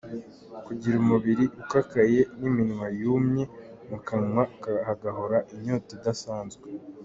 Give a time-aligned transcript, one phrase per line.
[0.65, 3.43] Kugira umubiri ukakaye n'iminwa yumye,
[3.89, 4.43] mu kanwa
[4.87, 6.65] hagahora inyota idasanzwe.